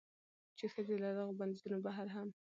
[0.57, 2.29] چې ښځې له دغو بندېزونو بهر هم